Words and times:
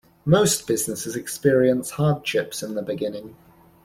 Most 0.25 0.65
businesses 0.65 1.15
experience 1.15 1.91
hardships 1.91 2.63
in 2.63 2.73
the 2.73 2.81
beginning. 2.81 3.35